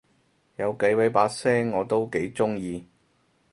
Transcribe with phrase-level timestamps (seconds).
[0.55, 2.83] 有幾位把聲我都幾中意